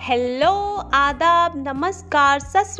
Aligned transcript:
Hello 0.00 0.50
आदाब, 0.94 1.52
नमस्कार 1.56 2.40
Sat 2.40 2.76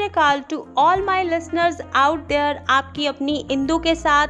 to 0.50 0.66
all 0.78 1.02
my 1.04 1.24
listeners 1.24 1.80
out 1.94 2.26
there 2.28 2.60
आपकी 2.70 3.06
अपनी 3.06 3.34
इंदू 3.50 3.78
के 3.78 3.94
साथ। 3.94 4.28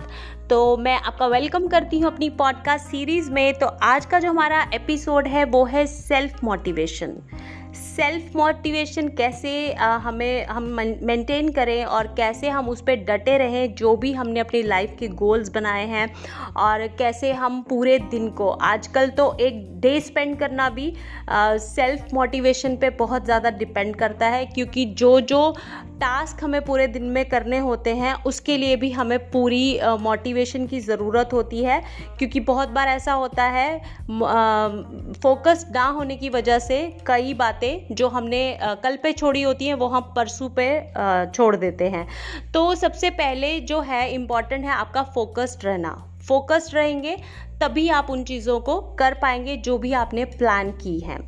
तो 0.51 0.77
मैं 0.77 0.97
आपका 0.97 1.27
वेलकम 1.27 1.69
करती 1.69 2.01
हूँ 2.01 2.13
अपनी 2.13 2.31
पॉडकास्ट 2.31 2.87
सीरीज़ 2.87 3.31
में। 3.31 3.59
तो 3.59 3.67
आज 3.67 4.07
का 4.07 4.19
जो 4.19 4.31
हमारा 4.31 4.63
एपिसोड 4.75 5.29
है, 5.29 5.45
वो 5.45 5.65
है 5.65 5.87
सेल्फ 5.87 6.45
मोटिवेशन 6.45 7.17
सेल्फ 8.01 8.37
मोटिवेशन 8.37 9.09
कैसे 9.17 9.51
हमें, 9.75 10.47
हम 10.47 10.63
मेंटेन 11.03 11.49
करें 11.53 11.85
और 11.87 12.07
कैसे 12.17 12.49
हम 12.49 12.69
उस 12.69 12.81
पर 12.83 12.97
डटे 13.05 13.37
रहें 13.39 13.75
जो 13.75 13.95
भी 13.97 14.13
हमने 14.13 14.41
अपनी 14.41 14.63
लाइफ 14.63 14.95
के 14.99 15.09
गोल्स 15.17 15.49
बनाए 15.55 15.85
हैं 15.87 16.09
और 16.59 16.87
कैसे 16.99 17.33
हम 17.33 17.61
पूरे 17.63 17.99
दिन 18.11 18.29
को, 18.31 18.49
आजकल 18.51 19.11
तो 19.11 19.37
एक 19.41 19.61
डे 19.81 20.01
स्पेंड 20.01 20.39
करना 20.39 20.69
भी 20.71 20.93
सेल्फ 21.31 22.15
मोटिवेशन 22.15 22.77
पे 22.77 22.91
बहुत 22.97 23.25
ज़्यादा 23.25 23.51
डिपेंड 23.59 23.95
करता 23.97 24.27
है 24.29 24.45
क्योंकि 24.47 24.85
जो 24.95 25.21
जो 25.23 25.55
टास्क 26.01 26.43
हमें 26.45 26.61
पूरे 26.65 26.87
दिन 26.87 27.03
में 27.05 27.25
करने 27.29 27.59
होते 27.59 27.95
हैं, 27.95 28.13
उसके 28.25 28.57
लिए 28.57 28.77
भी 28.77 28.91
हमें 28.91 29.19
पूरी 29.31 29.79
मोटिवेशन 30.01 30.67
की 30.67 30.81
ज़रूरत 30.81 31.31
होती 31.33 31.63
है 31.65 31.81
क्योंकि 32.19 32.41
बहुत 32.43 32.69
बार 32.69 32.89
ऐसा 32.89 33.13
होता 33.15 33.45
है 33.47 33.79
फोकस 35.23 35.67
ना 35.73 35.85
होने 35.89 36.17
की 36.17 36.29
वजह 36.29 36.59
से 36.59 36.79
कई 37.07 37.35
बातें 37.35 37.90
जो 37.91 38.09
हमने 38.09 38.59
कल 38.63 38.97
पे 38.97 39.13
छोड़ी 39.13 39.43
होती 39.43 39.67
हैं, 39.67 39.75
वो 39.75 39.87
हम 39.89 40.13
परसों 40.17 40.49
पे 40.59 40.67
छोड़ 41.35 41.55
देते 41.57 41.89
हैं। 41.89 42.07
तो 42.55 42.75
सबसे 42.75 43.11
पहले 43.11 43.59
जो 43.61 43.81
है 43.81 44.11
इंपॉर्टेंट 44.11 44.65
है 44.65 44.71
आपका 44.71 45.03
फोकस्ड 45.05 45.65
रहना। 45.65 45.95
फोकस्ड 46.29 46.75
रहेंगे, 46.75 47.17
तभी 47.63 47.89
आप 47.91 48.11
उन 48.11 48.25
चीज़ों 48.25 48.59
को 48.61 48.81
कर 48.99 49.15
पाएँगे 49.15 49.57
जो 49.59 49.79
भी 49.79 49.93
आपने 49.93 50.25
प्लान 50.25 50.71
की 50.73 50.99
हैं। 51.01 51.21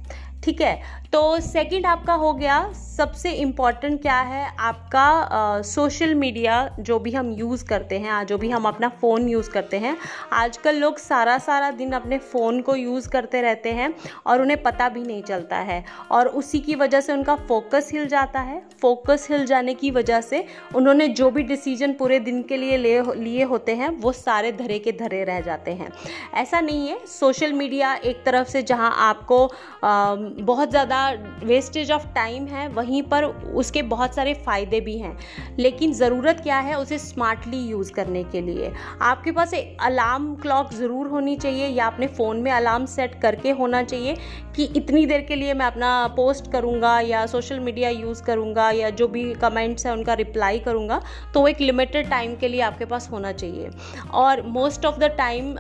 ठीक 0.43 0.61
है? 0.61 0.81
तो 1.12 1.41
सेकंड 1.41 1.87
आपका 1.87 2.15
हो 2.15 2.33
गया 2.35 2.57
सबसे 2.75 3.31
इंपॉर्टेंट 3.33 4.01
क्या 4.03 4.19
है? 4.21 4.47
आपका 4.61 5.62
सोशल 5.65 6.15
मीडिया 6.15 6.55
जो 6.81 6.99
भी 6.99 7.11
हम 7.12 7.31
यूज़ 7.33 7.65
करते 7.65 7.99
हैं 7.99 8.25
जो 8.27 8.39
भी 8.39 8.51
हम 8.51 8.65
अपना 8.69 8.89
फ़ोन 9.01 9.29
यूज़ 9.29 9.51
करते 9.51 9.79
हैं 9.79 9.97
आजकल 10.33 10.77
लोग 10.77 10.99
सारा 10.99 11.37
सारा 11.39 11.71
दिन 11.71 11.93
अपने 11.93 12.19
फ़ोन 12.19 12.61
को 12.61 12.75
यूज़ 12.77 13.09
करते 13.09 13.43
रहते 13.43 13.73
हैं 13.73 13.93
और 14.27 14.41
उन्हें 14.43 14.62
पता 14.62 14.89
भी 14.89 15.03
नहीं 15.03 15.23
चलता 15.23 15.57
है। 15.59 15.84
और 16.11 16.29
उसी 16.29 16.61
की 16.61 16.75
वजह 16.75 17.01
से 17.01 17.12
उनका 17.12 17.34
फोकस 17.49 17.91
हिल 17.93 18.06
जाता 18.09 18.41
है। 18.41 18.61
फोकस 18.83 19.27
हिल 19.31 19.47
जाने 19.47 19.75
की 19.75 19.91
वजह 19.91 20.21
से 20.21 20.45
उन्होंने 20.75 21.09
जो 21.11 21.31
भी 21.31 21.43
डिसीज़न 21.43 21.93
पूरे 21.93 22.19
दिन 22.21 22.43
के 22.43 22.56
लिए 22.56 22.77
ले 22.77 23.01
लिए 23.15 23.45
होते 23.45 23.75
हैं 23.75 23.89
वो 24.01 24.12
सारे 24.15 24.53
धरे 24.53 24.79
के 24.79 24.93
धरे 24.93 25.23
रह 25.25 25.41
जाते 25.41 25.71
हैं। 25.73 25.93
ऐसा 26.34 26.61
नहीं 26.61 26.89
है। 26.89 26.99
सोशल 27.09 27.53
मीडिया 27.53 27.95
एक 27.95 28.25
तरफ़ 28.27 28.49
से 28.49 28.62
जहाँ 28.65 28.93
आपको 29.01 29.45
आ, 29.84 30.17
बहुत 30.34 30.70
ज़्यादा 30.70 31.08
वेस्टेज 31.44 31.91
ऑफ़ 31.92 32.06
टाइम 32.14 32.47
है, 32.47 32.66
वहीं 32.70 33.02
पर 33.05 33.25
उसके 33.25 33.83
बहुत 33.84 34.14
सारे 34.14 34.34
फ़ायदे 34.36 34.80
भी 34.80 34.97
हैं। 34.98 35.16
लेकिन 35.58 35.92
ज़रूरत 35.94 36.41
क्या 36.42 36.58
है 36.58 36.75
उसे 36.75 36.98
स्मार्टली 36.98 37.61
यूज़ 37.61 37.92
करने 37.92 38.22
के 38.25 38.41
लिए? 38.41 38.72
आपके 39.03 39.33
पास 39.33 39.55
एक 39.55 39.77
अलार्म 39.83 40.34
क्लॉक 40.36 40.72
ज़रूर 40.75 41.08
होनी 41.08 41.36
चाहिए 41.36 41.66
या 41.69 41.86
अपने 41.86 42.06
फ़ोन 42.08 42.41
में 42.42 42.50
अलार्म 42.53 42.86
सेट 42.86 43.20
करके 43.22 43.50
होना 43.53 43.83
चाहिए 43.83 44.16
कि 44.56 44.64
इतनी 44.77 45.05
देर 45.06 45.20
के 45.20 45.36
लिए 45.36 45.55
मैं 45.55 45.66
अपना 45.66 46.06
पोस्ट 46.16 46.50
करूँगा 46.53 46.98
या 47.00 47.25
सोशल 47.27 47.60
मीडिया 47.60 47.91
यूज़ 47.91 48.22
करूँगा 48.22 48.70
या 48.70 48.91
जो 48.92 49.08
भी 49.08 49.33
कमेंट्स 49.42 49.86
हैं 49.86 49.92
उनका 49.92 50.14
रिप्लाई 50.14 50.58
करूँगा 50.58 51.00
तो 51.34 51.47
एक 51.48 51.60
लिमिटेड 51.60 52.10
टाइम 52.10 52.34
के 52.36 52.48
लिए 52.48 52.60
आपके 52.62 52.84
पास 52.84 53.08
होना 53.12 53.33
चाहिए। 53.33 53.70
और 54.14 54.42
मोस्ट 54.48 54.86
ऑफ़ 54.86 54.98
द 54.98 55.10
टाइम 55.19 55.50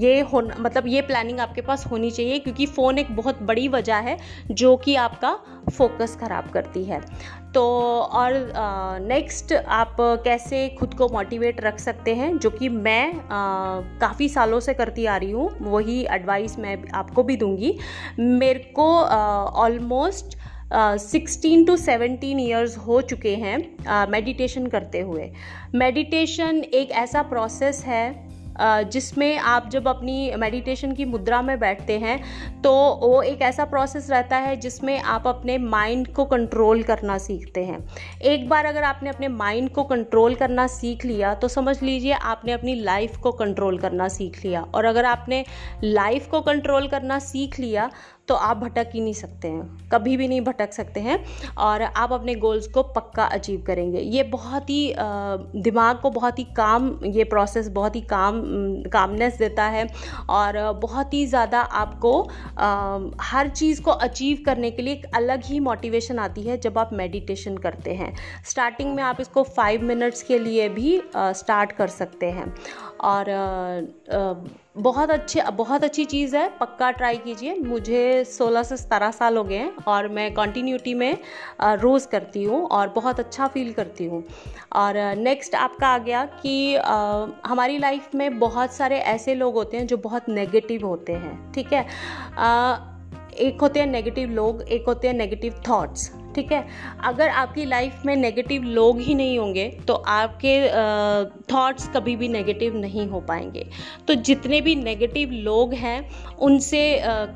ये 0.00 0.20
हो 0.22 0.40
मतलब 0.58 0.86
ये 0.86 1.00
प्लानिंग 1.02 1.40
आपके 1.40 1.60
पास 1.60 1.84
होनी 1.86 2.10
चाहिए 2.10 2.38
क्योंकि 2.38 2.66
फ़ोन 2.68 2.98
एक 2.98 3.14
बहुत 3.16 3.29
बड़ी 3.42 3.68
वजह 3.68 3.96
है 3.96 4.16
जो 4.50 4.76
कि 4.76 4.94
आपका 4.96 5.38
फोकस 5.70 6.16
ख़राब 6.20 6.50
करती 6.50 6.84
है। 6.84 7.00
तो 7.54 7.62
और 8.14 8.32
नेक्स्ट 9.02 9.52
आप 9.52 9.96
कैसे 10.00 10.68
खुद 10.78 10.94
को 10.94 11.08
मोटिवेट 11.08 11.60
रख 11.60 11.78
सकते 11.78 12.14
हैं 12.14 12.36
जो 12.38 12.50
कि 12.50 12.68
मैं 12.68 13.12
काफ़ी 14.00 14.28
सालों 14.28 14.60
से 14.60 14.74
करती 14.74 15.06
आ 15.06 15.16
रही 15.16 15.30
हूँ 15.30 15.50
वही 15.62 16.00
एडवाइस 16.10 16.58
मैं 16.58 16.76
आपको 16.94 17.22
भी 17.22 17.36
दूँगी। 17.36 17.76
मेरे 18.18 18.72
को 18.76 18.88
almost 19.62 20.38
sixteen 20.72 21.64
to 21.64 21.76
seventeen 21.76 22.40
years 22.40 22.76
हो 22.78 23.00
चुके 23.02 23.34
हैं 23.36 24.08
मेडिटेशन 24.10 24.64
uh, 24.64 24.70
करते 24.72 25.00
हुए। 25.00 25.30
मेडिटेशन 25.74 26.62
एक 26.64 26.90
ऐसा 26.90 27.22
प्रोसेस 27.22 27.82
है 27.84 28.29
जिसमें 28.62 29.38
आप 29.38 29.68
जब 29.70 29.88
अपनी 29.88 30.32
मेडिटेशन 30.38 30.92
की 30.92 31.04
मुद्रा 31.04 31.40
में 31.42 31.58
बैठते 31.60 31.98
हैं 31.98 32.18
तो 32.62 32.72
वो 33.02 33.20
एक 33.22 33.42
ऐसा 33.42 33.64
प्रोसेस 33.64 34.10
रहता 34.10 34.36
है 34.36 34.56
जिसमें 34.56 34.98
आप 34.98 35.26
अपने 35.26 35.58
माइंड 35.58 36.12
को 36.14 36.24
कंट्रोल 36.24 36.82
करना 36.82 37.18
सीखते 37.18 37.64
हैं। 37.64 37.78
एक 38.22 38.48
बार 38.48 38.66
अगर 38.66 38.82
आपने 38.84 39.10
अपने 39.10 39.28
माइंड 39.28 39.70
को 39.70 39.84
कंट्रोल 39.84 40.34
करना 40.34 40.66
सीख 40.68 41.04
लिया 41.04 41.34
तो 41.34 41.48
समझ 41.48 41.80
लीजिए 41.82 42.12
आपने 42.12 42.52
अपनी 42.52 42.74
लाइफ 42.74 43.16
को 43.16 43.32
कंट्रोल 43.32 43.78
करना 43.78 44.08
सीख 44.08 44.44
लिया। 44.44 44.62
और 44.64 44.84
अगर 44.84 45.04
आपने 45.04 45.44
लाइफ 45.84 46.26
को 46.26 46.40
कंट्रोल 46.40 46.88
करना 46.88 47.18
सीख 47.20 47.58
लिया 47.60 47.90
तो 48.30 48.34
आप 48.36 48.56
भटक 48.56 48.90
ही 48.94 49.00
नहीं 49.00 49.12
सकते 49.14 49.48
हैं, 49.48 49.88
कभी 49.92 50.16
भी 50.16 50.28
नहीं 50.28 50.40
भटक 50.42 50.72
सकते 50.72 51.00
हैं 51.00 51.18
और 51.58 51.82
आप 51.82 52.12
अपने 52.12 52.34
गोल्स 52.36 52.66
को 52.68 52.82
पक्का 52.90 53.24
अचीव 53.26 53.62
करेंगे। 53.66 54.00
ये 54.00 54.22
बहुत 54.30 54.70
ही 54.70 54.94
दिमाग 55.58 56.00
को 56.00 56.10
बहुत 56.10 56.38
ही 56.38 56.44
काम, 56.56 56.88
ये 57.06 57.24
प्रोसेस 57.26 57.68
बहुत 57.70 57.96
ही 57.96 58.00
काम 58.10 58.42
कामनेस 58.92 59.38
देता 59.38 59.64
है 59.66 59.86
और 60.30 60.60
बहुत 60.82 61.14
ही 61.14 61.24
ज़्यादा 61.26 61.60
आपको 61.60 62.12
हर 63.22 63.48
चीज़ 63.50 63.82
को 63.82 63.90
अचीव 63.90 64.42
करने 64.46 64.70
के 64.70 64.82
लिए 64.82 64.94
एक 64.94 65.06
अलग 65.14 65.44
ही 65.44 65.60
मोटिवेशन 65.60 66.18
आती 66.18 66.42
है 66.42 66.56
जब 66.58 66.78
आप 66.78 66.92
मेडिटेशन 66.92 67.56
करते 67.58 67.94
हैं। 67.94 68.14
स्टार्टिंग 68.44 68.94
में 68.94 69.02
आप 69.02 69.20
इसको 69.20 69.42
फाइव 69.50 69.82
मिनट्स 69.84 70.22
के 70.22 70.38
लिए 70.38 70.68
भी 70.70 71.00
स्टार्ट 71.16 71.72
कर 71.72 71.88
सकते 71.90 72.30
हैं। 72.30 72.52
और 73.00 73.26
बहुत 74.76 75.10
अच्छे, 75.10 75.42
बहुत 75.52 75.84
अच्छी 75.84 76.04
चीज़ 76.04 76.36
है, 76.36 76.48
पक्का 76.58 76.90
ट्राई 76.90 77.16
कीजिए। 77.16 77.54
मुझे 77.56 78.24
16 78.26 78.62
से 78.62 78.76
सतारह 78.76 79.10
साल 79.10 79.36
हो 79.36 79.44
गए 79.44 79.56
हैं 79.56 79.72
और 79.88 80.08
मैं 80.08 80.32
कंटिन्यूटी 80.34 80.94
में 80.94 81.16
रोज़ 81.62 82.06
करती 82.08 82.44
हूँ 82.44 82.62
और 82.68 82.88
बहुत 82.88 83.20
अच्छा 83.20 83.46
फील 83.46 83.72
करती 83.72 84.04
हूँ। 84.04 84.22
और 84.76 84.96
नेक्स्ट 85.18 85.54
आपका 85.54 85.88
आ 85.88 85.98
गया 85.98 86.24
कि 86.42 86.74
हमारी 87.46 87.78
लाइफ 87.78 88.14
में 88.14 88.38
बहुत 88.38 88.72
सारे 88.72 88.98
ऐसे 89.08 89.34
लोग 89.34 89.54
होते 89.54 89.76
हैं 89.76 89.86
जो 89.86 89.96
बहुत 89.98 90.28
नेगेटिव 90.28 90.86
होते 90.86 91.12
हैं, 91.14 91.52
ठीक 91.52 91.72
है? 91.72 91.86
एक 93.40 93.60
होते 93.60 93.80
हैं 93.80 93.86
नेगेटिव 93.86 94.30
लोग, 94.30 94.62
एक 94.62 94.84
होते 94.88 95.08
हैं 95.08 95.14
नेगेटिव 95.14 95.62
थॉट्स 95.68 96.10
ठीक 96.34 96.52
है? 96.52 96.64
अगर 97.04 97.28
आपकी 97.28 97.64
लाइफ 97.64 98.02
में 98.06 98.14
नेगेटिव 98.16 98.62
लोग 98.64 98.98
ही 99.00 99.14
नहीं 99.14 99.38
होंगे 99.38 99.68
तो 99.88 99.94
आपके 99.94 100.54
थॉट्स 101.52 101.88
कभी 101.88 102.16
भी 102.16 102.28
नेगेटिव 102.28 102.76
नहीं 102.76 103.06
हो 103.08 103.20
पाएँगे। 103.20 103.66
तो 104.08 104.14
जितने 104.14 104.60
भी 104.60 104.74
नेगेटिव 104.74 105.30
लोग 105.32 105.74
हैं, 105.74 106.10
उनसे 106.38 106.82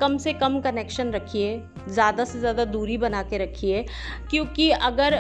कम 0.00 0.16
से 0.16 0.32
कम 0.34 0.60
कनेक्शन 0.60 1.10
रखिए। 1.12 1.56
ज़्यादा 1.88 2.24
से 2.24 2.38
ज़्यादा 2.40 2.64
दूरी 2.66 2.96
बना 2.98 3.22
के 3.22 3.38
रखिए, 3.38 3.84
क्योंकि 4.30 4.70
अगर 4.70 5.14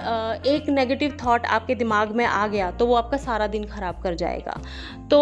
एक 0.46 0.68
नेगेटिव 0.70 1.16
थॉट 1.24 1.46
आपके 1.48 1.74
दिमाग 1.74 2.14
में 2.16 2.24
आ 2.24 2.46
गया 2.46 2.70
तो 2.72 2.86
वो 2.86 2.94
आपका 2.96 3.16
सारा 3.18 3.46
दिन 3.48 3.64
ख़राब 3.66 4.00
कर 4.02 4.14
जाएगा। 4.16 4.60
तो 5.10 5.20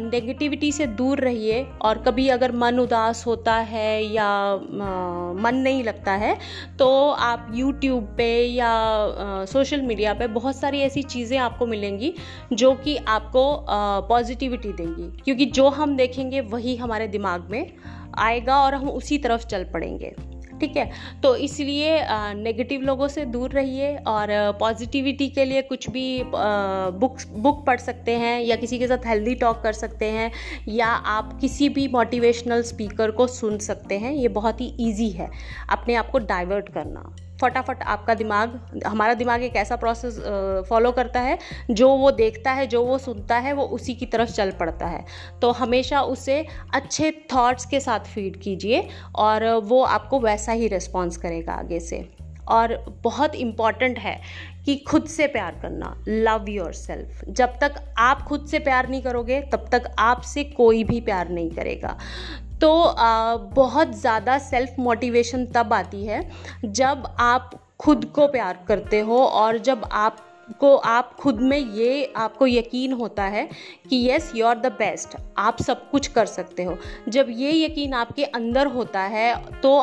नेगेटिविटी 0.00 0.70
से 0.72 0.86
दूर 0.88 1.20
रहिए 1.20 1.62
और 1.82 1.98
कभी 1.98 2.28
अगर 2.30 2.52
मन 2.54 2.78
उदास 2.78 3.24
होता 3.26 3.54
है 3.54 4.02
या 4.04 4.28
मन 5.36 5.56
नहीं 5.56 5.82
लगता 5.84 6.12
है 6.14 6.36
तो 6.78 6.88
आप 7.10 7.50
यूट्यूब 7.54 8.14
पे 8.16 8.30
या 8.44 8.72
सोशल 9.48 9.82
मीडिया 9.82 10.14
पे 10.14 10.26
बहुत 10.30 10.56
सारी 10.56 10.80
ऐसी 10.80 11.02
चीज़ें 11.04 11.36
आपको 11.38 11.66
मिलेंगी 11.66 12.14
जो 12.52 12.72
कि 12.74 12.96
आपको 12.98 13.44
पॉजिटिविटी 14.08 14.72
देंगी। 14.72 15.10
क्योंकि 15.24 15.46
जो 15.46 15.68
हम 15.70 15.96
देखेंगे, 15.96 16.40
वही 16.42 16.76
हमारे 16.76 17.08
दिमाग 17.08 17.48
में 17.50 17.72
आएगा 18.18 18.60
और 18.60 18.74
हम 18.74 18.88
उसी 18.90 19.18
तरफ़ 19.18 19.46
चल 19.46 19.64
पड़ेंगे। 19.64 20.14
ठीक 20.62 20.76
है? 20.76 20.90
तो 21.22 21.34
इसलिए 21.36 21.98
नेगेटिव 22.34 22.80
लोगों 22.80 23.06
से 23.08 23.24
दूर 23.26 23.50
रहिए 23.50 23.94
और 24.06 24.28
पॉजिटिविटी 24.60 25.28
के 25.28 25.44
लिए 25.44 25.62
कुछ 25.62 25.88
भी 25.90 26.22
बुक्स 26.24 27.26
बुक 27.36 27.64
पढ़ 27.66 27.80
सकते 27.80 28.16
हैं 28.16 28.40
या 28.40 28.56
किसी 28.56 28.78
के 28.78 28.88
साथ 28.88 29.06
हेल्दी 29.06 29.34
टॉक 29.34 29.60
कर 29.62 29.72
सकते 29.72 30.10
हैं 30.10 30.30
या 30.68 30.86
आप 30.86 31.38
किसी 31.40 31.68
भी 31.68 31.88
मोटिवेशनल 31.88 32.62
स्पीकर 32.62 33.10
को 33.10 33.26
सुन 33.26 33.58
सकते 33.58 33.98
हैं। 33.98 34.12
ये 34.12 34.28
बहुत 34.30 34.60
ही 34.60 34.72
ईजी 34.80 35.10
है। 35.10 35.30
अपने 35.70 35.94
आप 35.94 36.10
को 36.10 36.18
डाइवर्ट 36.30 36.68
करना। 36.68 37.04
फटाफट 37.42 37.82
आपका 37.82 38.14
दिमाग, 38.14 38.58
हमारा 38.86 39.14
दिमाग 39.14 39.42
एक 39.42 39.56
ऐसा 39.56 39.76
प्रोसेस 39.76 40.18
फॉलो 40.68 40.92
करता 40.92 41.20
है, 41.20 41.38
जो 41.70 41.88
वो 41.88 42.10
देखता 42.10 42.52
है, 42.52 42.66
जो 42.66 42.84
वो 42.84 42.98
सुनता 42.98 43.38
है, 43.38 43.52
वो 43.52 43.64
उसी 43.64 43.94
की 43.94 44.06
तरफ़ 44.06 44.30
चल 44.30 44.50
पड़ता 44.50 44.86
है। 44.86 45.04
तो 45.42 45.50
हमेशा 45.52 46.02
उसे 46.02 46.46
अच्छे 46.74 47.10
थॉट्स 47.34 47.66
के 47.66 47.80
साथ 47.80 48.00
फ़ीड 48.00 48.40
कीजिए 48.40 48.88
और 49.16 49.46
वो 49.64 49.82
आपको 49.82 50.20
वैसा 50.20 50.52
ही 50.52 50.68
रिस्पॉन्स 50.68 51.16
करेगा 51.16 51.52
आगे 51.52 51.80
से। 51.80 52.08
और 52.48 52.74
बहुत 53.02 53.34
इंपॉर्टेंट 53.34 53.98
है 53.98 54.20
कि 54.64 54.76
खुद 54.76 55.04
से 55.06 55.26
प्यार 55.26 55.58
करना 55.62 55.94
लव 56.08 56.48
योर 56.48 56.72
सेल्फ 56.72 57.20
जब 57.28 57.58
तक 57.60 57.74
आप 57.98 58.22
खुद 58.22 58.46
से 58.46 58.58
प्यार 58.58 58.88
नहीं 58.88 59.02
करोगे, 59.02 59.40
तब 59.42 59.68
तक 59.72 59.90
आपसे 59.98 60.44
कोई 60.44 60.84
भी 60.84 61.00
प्यार 61.00 61.28
नहीं 61.28 61.50
करेगा। 61.50 61.96
तो 62.62 62.82
आ, 62.82 63.36
बहुत 63.36 63.92
ज़्यादा 63.92 64.38
सेल्फ 64.38 64.74
मोटिवेशन 64.78 65.46
तब 65.46 65.72
आती 65.72 66.04
है 66.06 66.30
जब 66.64 67.16
आप 67.20 67.50
खुद 67.80 68.04
को 68.04 68.26
प्यार 68.26 68.64
करते 68.68 69.00
हो 69.00 69.24
और 69.24 69.58
जब 69.58 69.88
आप 69.92 70.28
को 70.60 70.76
आप 70.76 71.12
खुद 71.16 71.40
में 71.40 71.58
ये 71.58 72.12
आपको 72.16 72.46
यकीन 72.46 72.92
होता 72.92 73.24
है 73.24 73.48
कि 73.90 73.96
yes 73.96 74.32
you 74.36 74.46
are 74.46 74.58
the 74.58 74.66
best 74.72 75.16
आप 75.38 75.62
सब 75.62 75.90
कुछ 75.90 76.06
कर 76.06 76.26
सकते 76.26 76.64
हो। 76.64 76.76
जब 77.08 77.26
ये 77.30 77.52
यकीन 77.64 77.94
आपके 77.94 78.24
अंदर 78.24 78.66
होता 78.66 79.00
है 79.00 79.34
तो 79.60 79.76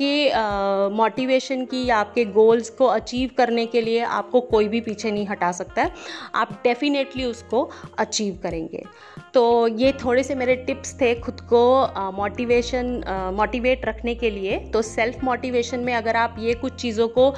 आपके 0.00 0.94
मोटिवेशन 0.96 1.64
की 1.64 1.84
या 1.86 1.96
आपके 1.96 2.24
गोल्स 2.24 2.68
को 2.70 2.86
अचीव 2.86 3.30
करने 3.36 3.64
के 3.66 3.80
लिए 3.80 4.00
आपको 4.00 4.40
कोई 4.40 4.68
भी 4.68 4.80
पीछे 4.80 5.10
नहीं 5.10 5.26
हटा 5.26 5.50
सकता 5.52 5.82
है। 5.82 5.92
आप 6.34 6.52
डेफिनेटली 6.64 7.24
उसको 7.24 7.68
अचीव 7.98 8.38
करेंगे। 8.42 8.84
तो 9.34 9.68
ये 9.68 9.92
थोड़े 10.04 10.22
से 10.22 10.34
मेरे 10.34 10.56
टिप्स 10.66 10.94
थे 11.00 11.14
खुद 11.20 11.40
को 11.52 12.12
मोटिवेशन 12.12 13.02
मोटिवेट 13.36 13.86
रखने 13.86 14.14
के 14.14 14.30
लिए। 14.30 14.58
तो 14.72 14.82
सेल्फ 14.84 15.24
मोटिवेशन 15.24 15.80
में 15.80 15.94
अगर 15.94 16.16
आप 16.16 16.36
ये 16.38 16.54
कुछ 16.54 16.80
चीज़ों 16.80 17.08
को 17.18 17.30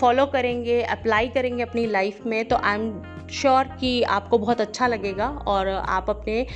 फॉलो 0.00 0.26
करेंगे 0.26 0.82
अप्लाई 0.82 1.28
करेंगे 1.28 1.62
अपनी 1.62 1.86
लाइफ 1.88 2.26
में 2.26 2.44
तो 2.44 2.56
आई 2.56 2.74
एम 2.74 2.90
श्योर 3.30 3.64
कि 3.80 4.02
आपको 4.02 4.38
बहुत 4.38 4.60
अच्छा 4.60 4.86
लगेगा 4.86 5.28
और 5.46 5.68
आप 5.68 6.10
अपने 6.10 6.46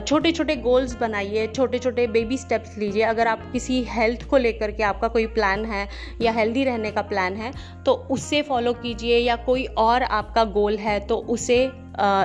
छोटे 0.00 0.32
छोटे 0.32 0.56
गोल्स 0.56 0.96
बनाइए 0.96 1.46
छोटे 1.46 1.78
छोटे 1.78 2.06
बेबी 2.06 2.38
स्टेप्स 2.38 2.76
लीजिए। 2.78 3.02
अगर 3.02 3.28
आप 3.28 3.50
किसी 3.52 3.82
हेल्थ 3.88 4.28
को 4.28 4.36
लेकर 4.36 4.70
के 4.70 4.82
आपका 4.82 5.08
कोई 5.08 5.26
प्लान 5.28 5.64
है 5.64 5.86
या 6.20 6.32
हेल्दी 6.32 6.64
रहने 6.64 6.90
का 6.90 7.02
प्लान 7.02 7.36
है 7.36 7.52
तो 7.86 7.92
उससे 8.10 8.42
फॉलो 8.42 8.72
कीजिए 8.72 9.18
या 9.18 9.36
कोई 9.36 9.64
और 9.78 10.02
आपका 10.02 10.44
गोल 10.44 10.76
है 10.78 10.98
तो 11.00 11.16
उसे 11.28 11.64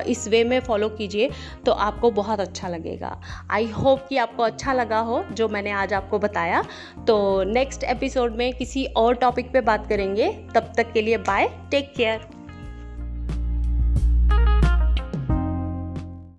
इस 0.07 0.27
वे 0.27 0.44
में 0.44 0.59
फॉलो 0.59 0.88
कीजिए 0.89 1.30
तो 1.65 1.71
आपको 1.71 2.12
बहुत 2.12 2.39
अच्छा 2.39 2.68
लगेगा। 2.68 3.09
आई 3.51 3.65
होप 3.68 4.06
कि 4.09 4.18
आपको 4.18 4.44
अच्छा 4.44 4.74
लगा 4.74 5.00
हो 5.00 5.24
जो 5.31 5.48
मैंने 5.50 5.71
आज 5.71 5.94
आपको 5.94 6.19
बताया। 6.19 6.63
तो 7.07 7.44
नेक्स्ट 7.44 7.83
एपिसोड 7.83 8.36
में 8.36 8.51
किसी 8.54 8.86
और 8.98 9.15
टॉपिक 9.15 9.51
पे 9.54 9.62
बात 9.62 9.88
करेंगे। 9.89 10.31
तब 10.56 10.74
तक 10.77 10.92
के 10.94 11.01
लिए 11.01 11.18
बाय 11.18 11.50
टेक 11.71 11.94
केयर 11.98 12.27